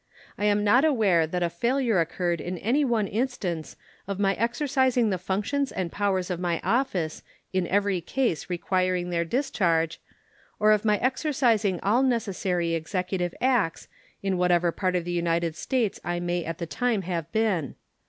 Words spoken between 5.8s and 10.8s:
powers of my office in every case requiring their discharge, or